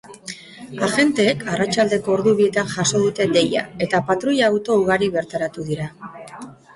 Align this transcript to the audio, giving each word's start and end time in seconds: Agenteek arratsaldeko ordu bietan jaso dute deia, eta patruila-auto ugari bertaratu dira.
Agenteek 0.85 1.41
arratsaldeko 1.55 2.11
ordu 2.15 2.33
bietan 2.39 2.71
jaso 2.75 3.01
dute 3.03 3.27
deia, 3.35 3.65
eta 3.87 3.99
patruila-auto 4.07 4.79
ugari 4.85 5.11
bertaratu 5.17 5.67
dira. 5.69 5.87